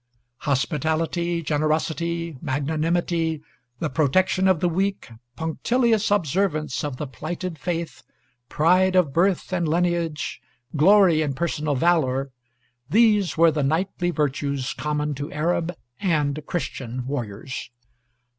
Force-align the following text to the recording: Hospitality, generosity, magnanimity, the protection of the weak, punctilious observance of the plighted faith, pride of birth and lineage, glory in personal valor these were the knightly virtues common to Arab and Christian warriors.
Hospitality, 0.49 1.43
generosity, 1.43 2.35
magnanimity, 2.41 3.43
the 3.77 3.87
protection 3.91 4.47
of 4.47 4.59
the 4.59 4.67
weak, 4.67 5.11
punctilious 5.35 6.09
observance 6.09 6.83
of 6.83 6.97
the 6.97 7.05
plighted 7.05 7.59
faith, 7.59 8.01
pride 8.49 8.95
of 8.95 9.13
birth 9.13 9.53
and 9.53 9.67
lineage, 9.67 10.41
glory 10.75 11.21
in 11.21 11.35
personal 11.35 11.75
valor 11.75 12.31
these 12.89 13.37
were 13.37 13.51
the 13.51 13.61
knightly 13.61 14.09
virtues 14.09 14.73
common 14.73 15.13
to 15.13 15.31
Arab 15.31 15.71
and 15.99 16.43
Christian 16.47 17.05
warriors. 17.05 17.69